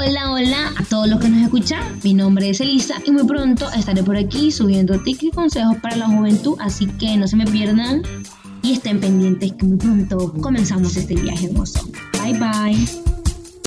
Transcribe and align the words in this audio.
Hola, 0.00 0.30
hola 0.30 0.72
a 0.76 0.84
todos 0.84 1.08
los 1.08 1.18
que 1.18 1.28
nos 1.28 1.42
escuchan. 1.42 1.98
Mi 2.04 2.14
nombre 2.14 2.48
es 2.48 2.60
Elisa 2.60 3.02
y 3.04 3.10
muy 3.10 3.24
pronto 3.24 3.68
estaré 3.72 4.04
por 4.04 4.16
aquí 4.16 4.52
subiendo 4.52 5.00
tips 5.00 5.24
y 5.24 5.30
consejos 5.32 5.76
para 5.78 5.96
la 5.96 6.06
juventud, 6.06 6.56
así 6.60 6.86
que 6.86 7.16
no 7.16 7.26
se 7.26 7.34
me 7.34 7.44
pierdan 7.46 8.02
y 8.62 8.74
estén 8.74 9.00
pendientes 9.00 9.52
que 9.54 9.66
muy 9.66 9.76
pronto 9.76 10.32
comenzamos 10.40 10.96
este 10.96 11.16
viaje 11.16 11.46
hermoso. 11.46 11.90
Bye 12.22 12.38
bye. 12.38 13.07